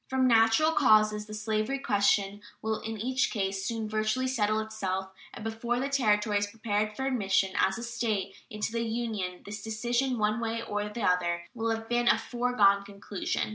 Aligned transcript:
From 0.09 0.27
natural 0.27 0.71
causes 0.71 1.27
the 1.27 1.33
slavery 1.35 1.77
question 1.77 2.41
will 2.59 2.79
in 2.81 2.97
each 2.97 3.29
case 3.29 3.63
soon 3.63 3.87
virtually 3.87 4.25
settle 4.25 4.59
itself, 4.59 5.11
and 5.31 5.43
before 5.43 5.79
the 5.79 5.89
Territory 5.89 6.39
is 6.39 6.47
prepared 6.47 6.95
for 6.95 7.05
admission 7.05 7.51
as 7.55 7.77
a 7.77 7.83
State 7.83 8.33
into 8.49 8.71
the 8.71 8.81
Union 8.81 9.43
this 9.45 9.61
decision, 9.61 10.17
one 10.17 10.39
way 10.39 10.63
or 10.63 10.89
the 10.89 11.03
other, 11.03 11.43
will 11.53 11.69
have 11.69 11.87
been 11.87 12.07
a 12.07 12.17
foregone 12.17 12.83
conclusion. 12.83 13.49